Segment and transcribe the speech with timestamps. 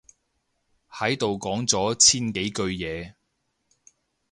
[0.89, 3.13] 喺度講咗千幾句嘢